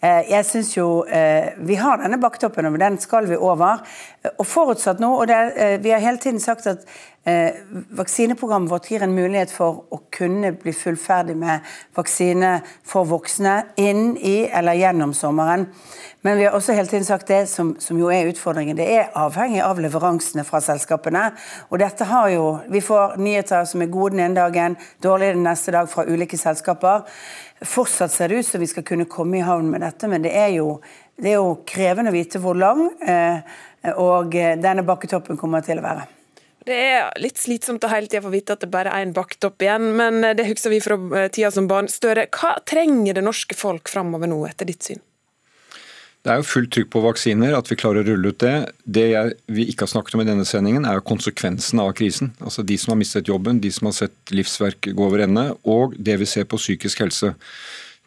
Eh, 0.00 0.32
jeg 0.32 0.48
syns 0.48 0.72
jo 0.76 0.88
vi 1.68 1.76
har 1.76 2.00
denne 2.00 2.18
baktoppen, 2.20 2.66
og 2.66 2.80
den 2.80 2.98
skal 2.98 3.28
vi 3.28 3.36
over. 3.36 3.84
Og 4.38 4.46
forutsatt 4.46 5.04
nå, 5.04 5.12
og 5.20 5.28
det, 5.28 5.78
vi 5.84 5.92
har 5.92 6.02
hele 6.02 6.18
tiden 6.18 6.40
sagt 6.40 6.66
at 6.66 6.88
vaksineprogrammet 7.90 8.70
vårt 8.70 8.90
gir 8.90 9.02
en 9.02 9.14
mulighet 9.14 9.50
for 9.52 9.82
å 9.92 9.98
kunne 10.14 10.52
bli 10.56 10.72
fullferdig 10.72 11.34
med 11.36 11.66
vaksine 11.96 12.58
for 12.86 13.08
voksne 13.08 13.54
inn 13.76 14.14
i 14.16 14.46
eller 14.46 14.78
gjennom 14.78 15.12
sommeren. 15.14 15.66
Men 16.24 16.38
vi 16.38 16.46
har 16.46 16.56
også 16.56 16.72
hele 16.72 16.88
tiden 16.88 17.04
sagt 17.04 17.28
det 17.28 17.44
som, 17.50 17.74
som, 17.78 17.98
jo 18.00 18.08
er 18.10 18.30
utfordringen. 18.30 18.78
Det 18.78 18.88
er 18.90 19.12
avhengig 19.18 19.60
av 19.62 19.80
leveransene 19.82 20.44
fra 20.46 20.60
selskapene. 20.64 21.28
Og 21.68 21.78
dette 21.82 22.08
har 22.08 22.28
jo 22.32 22.46
Vi 22.68 22.80
får 22.80 23.16
nyheter 23.20 23.64
som 23.64 23.82
er 23.82 23.92
gode 23.92 24.16
den 24.16 24.24
ene 24.24 24.40
dagen, 24.40 24.76
dårlige 25.02 25.36
den 25.36 25.46
neste 25.46 25.72
dag 25.72 25.88
fra 25.88 26.06
ulike 26.08 26.38
selskaper. 26.38 27.06
Fortsatt 27.62 28.12
ser 28.12 28.28
det 28.28 28.40
ut 28.40 28.46
som 28.46 28.60
vi 28.60 28.70
skal 28.70 28.86
kunne 28.86 29.08
komme 29.10 29.38
i 29.38 29.46
havn 29.46 29.70
med 29.70 29.82
dette, 29.82 30.08
men 30.08 30.22
det 30.22 30.34
er 30.36 30.52
jo, 30.58 30.80
det 31.16 31.34
er 31.34 31.40
jo 31.40 31.58
krevende 31.66 32.12
å 32.12 32.18
vite 32.18 32.42
hvor 32.42 32.58
lang 32.58 32.86
eh, 33.02 33.42
og 33.96 34.34
denne 34.34 34.86
bakketoppen 34.86 35.38
kommer 35.38 35.62
til 35.66 35.78
å 35.78 35.86
være. 35.86 36.17
Det 36.66 36.74
er 36.74 37.20
litt 37.22 37.38
slitsomt 37.40 37.84
å 37.86 37.90
hele 37.92 38.10
tida 38.10 38.24
få 38.24 38.32
vite 38.32 38.56
at 38.56 38.64
det 38.64 38.70
bare 38.72 38.92
er 38.92 39.06
en 39.06 39.14
baktopp 39.16 39.62
igjen, 39.62 39.92
men 39.96 40.20
det 40.36 40.48
husker 40.48 40.74
vi 40.74 40.80
fra 40.84 40.98
eh, 41.16 41.28
tida 41.32 41.52
som 41.54 41.68
barn. 41.70 41.88
Støre, 41.92 42.26
hva 42.34 42.56
trenger 42.68 43.16
det 43.16 43.24
norske 43.24 43.56
folk 43.56 43.88
framover 43.92 44.30
nå, 44.30 44.42
etter 44.50 44.68
ditt 44.68 44.90
syn? 44.90 45.00
Det 46.26 46.32
er 46.34 46.40
jo 46.40 46.48
fullt 46.50 46.72
trykk 46.74 46.88
på 46.92 47.00
vaksiner, 47.04 47.54
at 47.54 47.68
vi 47.70 47.76
klarer 47.78 48.02
å 48.02 48.08
rulle 48.10 48.32
ut 48.34 48.40
det. 48.42 48.54
Det 48.84 49.04
jeg, 49.12 49.34
vi 49.54 49.68
ikke 49.70 49.86
har 49.86 49.92
snakket 49.94 50.16
om 50.18 50.22
i 50.24 50.26
denne 50.28 50.46
sendingen, 50.48 50.84
er 50.84 50.98
jo 50.98 51.06
konsekvensen 51.08 51.80
av 51.80 51.92
krisen. 51.96 52.32
Altså 52.42 52.64
De 52.66 52.76
som 52.80 52.92
har 52.92 52.98
mistet 53.00 53.30
jobben, 53.30 53.62
de 53.62 53.70
som 53.72 53.88
har 53.88 53.94
sett 53.96 54.34
livsverk 54.34 54.90
gå 54.90 55.06
over 55.06 55.22
ende, 55.24 55.46
og 55.62 55.94
det 55.94 56.18
vi 56.20 56.28
ser 56.28 56.48
på 56.50 56.58
psykisk 56.60 57.04
helse. 57.06 57.32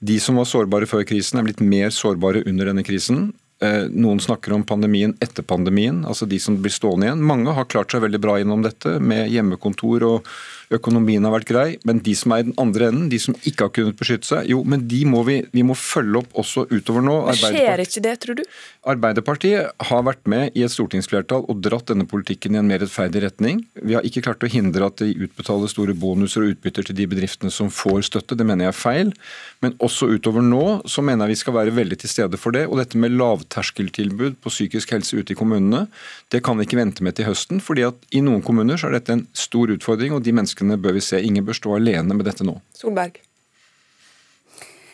De 0.04 0.20
som 0.22 0.38
var 0.38 0.50
sårbare 0.50 0.90
før 0.92 1.06
krisen, 1.08 1.40
er 1.40 1.48
blitt 1.48 1.64
mer 1.64 1.90
sårbare 1.96 2.44
under 2.50 2.70
denne 2.70 2.84
krisen. 2.86 3.32
Eh, 3.62 3.84
noen 3.94 4.20
snakker 4.20 4.56
om 4.56 4.64
pandemien 4.66 5.12
etter 5.22 5.46
pandemien, 5.46 6.00
altså 6.10 6.26
de 6.26 6.40
som 6.42 6.56
blir 6.58 6.74
stående 6.74 7.06
igjen. 7.06 7.22
Mange 7.22 7.54
har 7.54 7.68
klart 7.70 7.94
seg 7.94 8.02
veldig 8.02 8.22
bra 8.24 8.40
gjennom 8.40 8.64
dette, 8.66 8.96
med 8.98 9.30
hjemmekontor 9.30 10.06
og 10.08 10.32
økonomien 10.76 11.24
har 11.28 11.34
vært 11.36 11.50
grei. 11.50 11.68
Men 11.88 12.02
de 12.06 12.14
som 12.18 12.34
er 12.36 12.44
i 12.44 12.48
den 12.50 12.58
andre 12.62 12.90
enden, 12.92 13.10
de 13.12 13.20
som 13.22 13.36
ikke 13.42 13.68
har 13.68 13.74
kunnet 13.76 14.00
beskytte 14.00 14.30
seg, 14.30 14.50
jo, 14.52 14.62
men 14.68 14.86
de 14.92 15.02
må 15.10 15.24
vi, 15.28 15.42
vi 15.54 15.66
må 15.68 15.76
følge 15.78 16.22
opp 16.24 16.38
også 16.42 16.68
utover 16.72 17.06
nå. 17.06 17.18
Skjer 17.42 17.84
ikke 17.84 18.04
det, 18.06 18.16
tror 18.24 18.40
du? 18.40 18.44
Arbeiderpartiet 18.92 19.86
har 19.92 20.06
vært 20.08 20.24
med 20.32 20.58
i 20.58 20.66
et 20.66 20.74
stortingsflertall 20.74 21.46
og 21.52 21.62
dratt 21.64 21.92
denne 21.92 22.08
politikken 22.10 22.56
i 22.56 22.62
en 22.62 22.70
mer 22.70 22.82
rettferdig 22.84 23.24
retning. 23.26 23.64
Vi 23.78 23.98
har 23.98 24.06
ikke 24.08 24.24
klart 24.26 24.46
å 24.46 24.52
hindre 24.52 24.88
at 24.88 25.02
de 25.04 25.12
utbetaler 25.28 25.72
store 25.72 25.96
bonuser 25.98 26.46
og 26.46 26.56
utbytter 26.56 26.88
til 26.90 26.98
de 26.98 27.08
bedriftene 27.12 27.54
som 27.54 27.70
får 27.74 28.08
støtte, 28.10 28.38
det 28.38 28.48
mener 28.48 28.68
jeg 28.68 28.74
er 28.74 28.80
feil. 28.80 29.14
Men 29.62 29.76
også 29.84 30.10
utover 30.16 30.46
nå 30.46 30.82
så 30.90 31.04
mener 31.06 31.28
jeg 31.30 31.36
vi 31.36 31.42
skal 31.44 31.58
være 31.60 31.76
veldig 31.76 32.00
til 32.02 32.12
stede 32.12 32.40
for 32.42 32.56
det. 32.56 32.66
Og 32.70 32.80
dette 32.82 33.00
med 33.00 33.14
lavterskeltilbud 33.20 34.40
på 34.42 34.54
psykisk 34.54 34.96
helse 34.96 35.20
ute 35.20 35.36
i 35.36 35.38
kommunene, 35.38 35.86
det 36.34 36.42
kan 36.46 36.58
vi 36.58 36.66
ikke 36.66 36.80
vente 36.80 37.06
med 37.06 37.18
til 37.18 37.30
høsten. 37.30 37.62
fordi 37.62 37.86
at 37.86 37.98
i 38.12 38.22
noen 38.26 38.42
kommuner 38.42 38.80
så 38.80 38.90
er 38.90 38.98
dette 38.98 39.14
en 39.14 39.28
stor 39.38 39.72
utfordring, 39.74 40.14
og 40.16 40.24
de 40.26 40.34
menneskene 40.34 40.61
bør 40.62 40.98
vi 40.98 41.04
se. 41.04 41.22
Ingen 41.22 41.46
bør 41.46 41.58
stå 41.58 41.76
alene 41.76 42.16
med 42.18 42.26
dette 42.26 42.46
nå. 42.48 42.58
Solberg. 42.78 43.20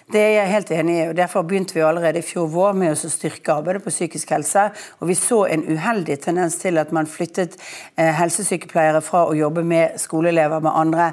Det 0.07 0.21
er 0.23 0.29
jeg 0.37 0.51
helt 0.53 0.69
enig 0.71 0.93
i. 0.95 1.05
og 1.09 1.15
Derfor 1.17 1.43
begynte 1.43 1.75
vi 1.75 1.81
allerede 1.83 2.21
i 2.21 2.23
fjor 2.23 2.47
vår 2.51 2.77
med 2.79 2.93
å 2.93 3.09
styrke 3.11 3.57
arbeidet 3.57 3.83
på 3.83 3.91
psykisk 3.91 4.29
helse. 4.31 4.69
og 5.01 5.09
Vi 5.09 5.17
så 5.19 5.41
en 5.51 5.65
uheldig 5.67 6.19
tendens 6.23 6.55
til 6.61 6.79
at 6.79 6.93
man 6.95 7.09
flyttet 7.11 7.57
eh, 7.97 8.13
helsesykepleiere 8.15 9.01
fra 9.03 9.25
å 9.27 9.35
jobbe 9.35 9.65
med 9.67 9.99
skoleelever 9.99 10.63
med 10.63 10.71
andre 10.71 11.09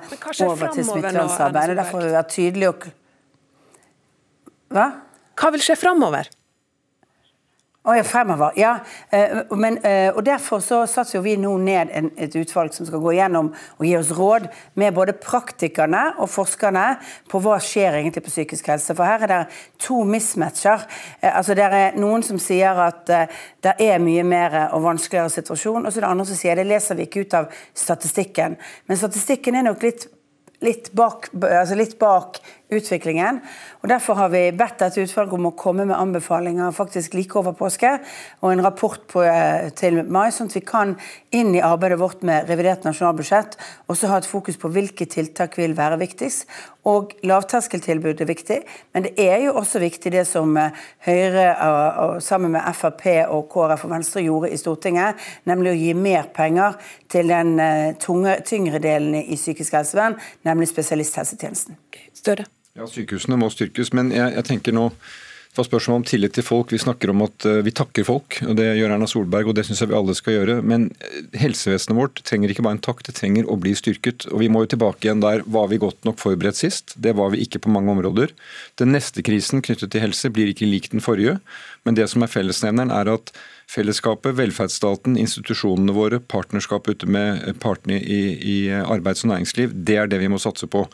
over 0.47 0.71
til 0.71 0.87
smittevernarbeidet. 0.87 1.77
Derfor 1.81 1.99
har 1.99 2.07
vi 2.07 2.15
vært 2.21 2.33
tydelige 2.37 2.71
og 2.71 2.87
Hva? 4.75 4.89
Hva 5.35 5.51
vil 5.55 5.63
skje 5.63 5.77
framover? 5.79 6.31
Oh, 7.87 7.97
ja, 7.97 8.05
fremover. 8.05 8.53
Ja, 8.57 8.79
eh, 9.11 9.39
men, 9.51 9.79
eh, 9.79 10.17
og 10.17 10.25
Derfor 10.25 10.61
så 10.61 10.87
satte 10.89 11.21
vi 11.21 11.35
nå 11.37 11.51
ned 11.61 11.91
et 12.17 12.37
utvalg 12.41 12.73
som 12.73 12.87
skal 12.89 13.03
gå 13.05 13.13
gjennom 13.13 13.51
og 13.53 13.85
gi 13.85 13.93
oss 13.99 14.13
råd 14.17 14.47
med 14.81 14.95
både 14.97 15.13
praktikerne 15.13 16.15
og 16.17 16.31
forskerne 16.33 16.87
på 17.29 17.43
hva 17.45 17.59
skjer 17.61 17.99
egentlig 17.99 18.25
på 18.25 18.33
psykisk 18.33 18.73
helse. 18.73 18.97
For 18.97 19.05
her 19.05 19.27
er 19.27 19.33
det 19.35 19.43
to 19.77 20.01
mismatcher. 20.01 20.89
Eh, 21.21 21.37
altså 21.37 21.53
Det 21.55 21.69
er 21.69 22.01
noen 22.01 22.25
som 22.25 22.41
sier 22.41 22.73
at 22.73 23.05
det 23.05 23.77
er 23.77 24.01
mye 24.01 24.25
mer 24.25 24.71
og 24.73 24.89
vanskeligere 24.89 25.29
situasjon, 25.29 25.85
og 25.85 25.93
så 25.93 25.99
er 25.99 26.09
det 26.09 26.11
andre 26.15 26.27
som 26.33 26.41
sier 26.41 26.57
det 26.57 26.67
leser 26.67 26.97
vi 26.97 27.05
ikke 27.05 27.29
ut 27.29 27.35
av 27.35 27.53
statistikken. 27.75 28.57
Men 28.89 28.97
statistikken 28.97 29.61
er 29.61 29.69
nok 29.69 29.85
litt 29.85 30.09
litt 30.65 30.93
bak, 30.97 31.29
altså 31.35 31.77
litt 31.77 31.99
bak 32.01 32.39
utviklingen. 32.79 33.41
Og 33.83 33.89
Derfor 33.89 34.19
har 34.19 34.31
vi 34.33 34.43
bedt 34.57 34.81
dette 34.81 35.03
utvalget 35.05 35.37
om 35.37 35.49
å 35.51 35.55
komme 35.59 35.87
med 35.89 35.97
anbefalinger 35.99 36.75
faktisk 36.75 37.15
like 37.15 37.39
over 37.39 37.55
påske, 37.57 37.99
og 38.43 38.53
en 38.53 38.65
rapport 38.65 39.01
på, 39.09 39.23
eh, 39.23 39.71
til 39.71 40.03
mai, 40.05 40.31
sånn 40.31 40.49
at 40.51 40.55
vi 40.55 40.61
kan 40.61 40.97
inn 41.33 41.55
i 41.55 41.61
arbeidet 41.61 41.99
vårt 41.99 42.23
med 42.23 42.49
revidert 42.49 42.85
nasjonalbudsjett 42.85 43.57
også 43.89 44.09
ha 44.09 44.19
et 44.19 44.27
fokus 44.27 44.57
på 44.57 44.71
hvilke 44.71 45.07
tiltak 45.07 45.57
vil 45.59 45.75
være 45.75 45.99
viktigst. 45.99 46.47
Og 46.85 47.15
lavterskeltilbud 47.25 48.21
er 48.21 48.29
viktig, 48.29 48.59
men 48.93 49.03
det 49.07 49.15
er 49.19 49.39
jo 49.47 49.55
også 49.57 49.81
viktig 49.81 50.13
det 50.13 50.27
som 50.29 50.57
eh, 50.57 50.71
Høyre 51.05 52.21
sammen 52.21 52.53
med 52.55 52.75
Frp 52.75 53.07
og 53.29 53.49
KrF 53.53 53.85
og 53.85 53.91
Venstre 53.91 54.23
gjorde 54.25 54.51
i 54.53 54.59
Stortinget, 54.61 55.21
nemlig 55.49 55.73
å 55.73 55.79
gi 55.79 55.93
mer 55.95 56.29
penger 56.35 56.79
til 57.13 57.31
den 57.31 57.55
uh, 57.61 57.93
tunge, 58.01 58.39
tyngre 58.47 58.81
delen 58.83 59.15
i 59.21 59.39
psykisk 59.39 59.79
helsevern, 59.79 60.19
nemlig 60.47 60.71
spesialisthelsetjenesten. 60.73 61.79
Større. 62.15 62.49
Ja, 62.75 62.89
Sykehusene 62.91 63.37
må 63.39 63.47
styrkes, 63.55 63.93
men 63.95 64.11
jeg, 64.11 64.35
jeg 64.35 64.47
tenker 64.49 64.75
nå 64.75 64.89
det 65.55 65.61
var 65.61 65.67
spørsmål 65.69 66.01
om 66.01 66.05
tillit 66.11 66.33
til 66.35 66.43
folk. 66.43 66.73
Vi 66.75 66.81
snakker 66.83 67.13
om 67.13 67.21
at 67.23 67.45
uh, 67.47 67.61
vi 67.63 67.71
takker 67.71 68.03
folk, 68.03 68.41
og 68.43 68.57
det 68.59 68.65
gjør 68.75 68.97
Erna 68.97 69.07
Solberg, 69.07 69.47
og 69.47 69.55
det 69.55 69.63
syns 69.69 69.85
jeg 69.85 69.93
vi 69.93 69.95
alle 69.95 70.17
skal 70.19 70.35
gjøre. 70.35 70.57
Men 70.67 70.89
eh, 70.99 71.29
helsevesenet 71.39 71.95
vårt 71.95 72.19
trenger 72.27 72.51
ikke 72.51 72.65
bare 72.67 72.75
en 72.75 72.83
takk, 72.83 73.05
det 73.07 73.15
trenger 73.15 73.47
å 73.47 73.55
bli 73.63 73.77
styrket. 73.79 74.27
Og 74.35 74.43
vi 74.43 74.49
må 74.51 74.65
jo 74.65 74.73
tilbake 74.73 75.07
igjen 75.07 75.23
der. 75.23 75.45
Var 75.47 75.71
vi 75.71 75.79
godt 75.85 76.03
nok 76.09 76.19
forberedt 76.19 76.59
sist? 76.59 76.97
Det 76.99 77.15
var 77.15 77.31
vi 77.31 77.45
ikke 77.47 77.63
på 77.63 77.71
mange 77.71 77.95
områder. 77.95 78.35
Den 78.83 78.91
neste 78.97 79.23
krisen 79.23 79.63
knyttet 79.63 79.95
til 79.95 80.03
helse 80.03 80.33
blir 80.35 80.51
ikke 80.51 80.67
lik 80.67 80.91
den 80.91 81.05
forrige, 81.05 81.37
men 81.87 81.95
det 81.95 82.09
som 82.11 82.27
er 82.27 82.35
fellesnevneren, 82.35 82.91
er 82.91 83.13
at 83.15 83.31
fellesskapet, 83.71 84.35
velferdsstaten, 84.37 85.15
institusjonene 85.23 85.95
våre, 85.95 86.19
partnerskap 86.19 86.91
ute 86.91 87.07
med 87.07 87.47
partene 87.63 88.01
i, 88.03 88.21
i 88.35 88.57
arbeids- 88.83 89.23
og 89.23 89.31
næringsliv, 89.31 89.71
det 89.87 90.01
er 90.03 90.11
det 90.11 90.19
vi 90.21 90.35
må 90.35 90.43
satse 90.43 90.67
på. 90.67 90.85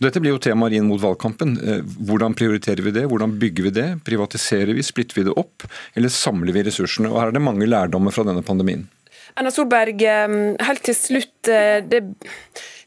Dette 0.00 0.20
blir 0.22 0.32
jo 0.32 0.40
temaer 0.42 0.78
inn 0.78 0.88
mot 0.88 1.00
valgkampen. 1.00 1.54
Eh, 1.60 1.84
hvordan 2.08 2.34
prioriterer 2.38 2.82
vi 2.82 2.94
det? 2.94 3.04
Hvordan 3.10 3.36
bygger 3.38 3.68
vi 3.68 3.74
det? 3.76 3.88
Privatiserer 4.06 4.72
vi, 4.74 4.82
splitter 4.82 5.20
vi 5.20 5.26
det 5.28 5.36
opp, 5.36 5.66
eller 5.94 6.12
samler 6.12 6.56
vi 6.56 6.64
ressursene? 6.68 7.10
Og 7.12 7.20
Her 7.20 7.32
er 7.32 7.36
det 7.36 7.44
mange 7.44 7.68
lærdommer 7.68 8.14
fra 8.14 8.24
denne 8.28 8.44
pandemien. 8.46 8.86
Erna 9.36 9.50
Solberg, 9.50 10.02
eh, 10.02 10.38
helt 10.60 10.82
til 10.82 10.94
slutt. 10.94 11.48
Eh, 11.48 11.80
det 11.86 12.02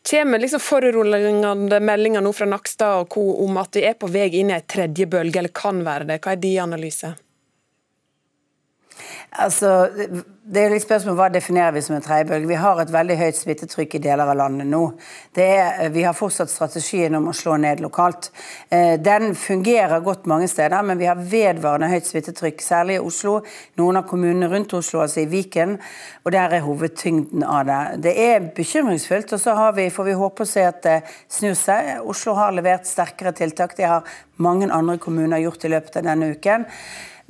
kommer 0.06 0.40
liksom 0.40 0.62
foruroligende 0.62 1.80
meldinger 1.82 2.22
nå 2.22 2.34
fra 2.34 2.46
Nakstad 2.46 3.02
og 3.02 3.10
co. 3.10 3.44
om 3.46 3.58
at 3.58 3.74
vi 3.74 3.86
er 3.86 3.94
på 3.94 4.10
vei 4.12 4.30
inn 4.40 4.52
i 4.52 4.54
en 4.54 4.62
tredje 4.62 5.08
bølge, 5.08 5.38
eller 5.38 5.50
kan 5.50 5.84
være 5.84 6.08
det. 6.08 6.22
Hva 6.22 6.34
er 6.34 6.42
din 6.42 6.62
analyse? 6.62 7.16
Altså, 9.38 9.90
Det 10.46 10.62
er 10.62 10.70
litt 10.70 10.84
spørsmål 10.86 11.16
Hva 11.18 11.28
definerer 11.34 11.74
vi 11.74 11.82
som 11.84 11.96
en 11.98 12.04
tredje 12.06 12.28
bølge? 12.30 12.48
Vi 12.52 12.60
har 12.62 12.80
et 12.80 12.92
veldig 12.94 13.16
høyt 13.18 13.38
smittetrykk 13.40 13.96
i 13.98 14.02
deler 14.04 14.30
av 14.30 14.38
landet 14.38 14.68
nå. 14.70 14.82
Er, 15.42 15.90
vi 15.92 16.04
har 16.06 16.14
fortsatt 16.16 16.52
strategien 16.54 17.18
om 17.18 17.32
å 17.32 17.34
slå 17.36 17.56
ned 17.60 17.82
lokalt. 17.82 18.30
Eh, 18.70 18.94
den 19.02 19.34
fungerer 19.36 20.04
godt 20.06 20.30
mange 20.30 20.48
steder, 20.48 20.86
men 20.86 21.00
vi 21.02 21.10
har 21.10 21.18
vedvarende 21.18 21.90
høyt 21.90 22.06
smittetrykk, 22.08 22.62
særlig 22.62 23.00
i 23.00 23.02
Oslo. 23.02 23.40
Noen 23.82 24.00
av 24.00 24.06
kommunene 24.08 24.52
rundt 24.52 24.76
Oslo, 24.78 25.02
altså 25.02 25.24
i 25.24 25.32
Viken. 25.32 25.80
Og 26.24 26.36
der 26.38 26.54
er 26.54 26.64
hovedtyngden 26.68 27.44
av 27.44 27.66
det. 27.66 27.82
Det 28.06 28.16
er 28.28 28.48
bekymringsfullt, 28.56 29.34
og 29.34 29.42
så 29.42 29.58
vi, 29.76 29.90
får 29.90 30.10
vi 30.12 30.20
håpe 30.22 30.46
å 30.46 30.52
se 30.54 30.68
at 30.70 30.86
det 30.86 31.00
snur 31.26 31.58
seg. 31.58 32.06
Oslo 32.06 32.38
har 32.38 32.54
levert 32.54 32.86
sterkere 32.86 33.34
tiltak. 33.36 33.76
Det 33.76 33.90
har 33.90 34.06
mange 34.38 34.70
andre 34.70 35.00
kommuner 35.02 35.42
gjort 35.42 35.66
i 35.66 35.74
løpet 35.74 36.00
av 36.00 36.10
denne 36.12 36.32
uken. 36.38 36.70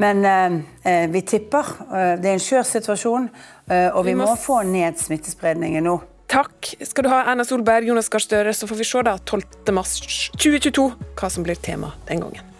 Men 0.01 0.25
eh, 0.25 0.57
eh, 0.91 1.05
vi 1.09 1.21
tipper. 1.21 1.71
Eh, 1.85 2.15
det 2.19 2.29
er 2.29 2.35
en 2.35 2.43
skjør 2.43 2.67
situasjon, 2.67 3.29
eh, 3.69 3.87
og 3.93 4.03
vi, 4.03 4.11
vi 4.11 4.19
må... 4.19 4.27
må 4.31 4.39
få 4.39 4.61
ned 4.67 4.99
smittespredningen 4.99 5.87
nå. 5.87 5.99
Takk 6.31 6.71
skal 6.81 7.05
du 7.05 7.11
ha, 7.13 7.21
Erna 7.31 7.45
Solberg, 7.45 7.87
Jonas 7.87 8.09
Gahr 8.11 8.23
Støre. 8.23 8.53
Så 8.57 8.67
får 8.67 8.81
vi 8.81 8.87
se 8.89 9.03
da 9.05 9.15
12. 9.21 9.71
mars 9.77 9.95
2022 10.35 10.87
hva 11.15 11.29
som 11.31 11.45
blir 11.45 11.59
tema 11.61 11.93
den 12.09 12.25
gangen. 12.25 12.53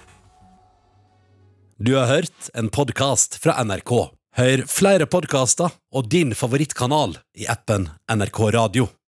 Du 1.76 1.96
har 1.98 2.08
hørt 2.08 2.52
en 2.56 2.70
podkast 2.72 3.36
fra 3.44 3.58
NRK. 3.66 3.92
Hør 4.36 4.62
flere 4.68 5.08
podkaster 5.12 5.74
og 5.96 6.08
din 6.12 6.32
favorittkanal 6.36 7.18
i 7.36 7.50
appen 7.52 7.90
NRK 8.12 8.40
Radio. 8.56 8.88